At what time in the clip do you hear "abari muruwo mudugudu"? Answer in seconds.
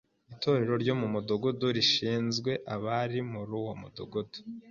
2.73-4.39